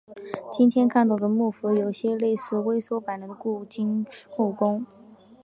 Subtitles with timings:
[0.51, 4.83] 今天看到的木府有些类似微缩版的北京故宫。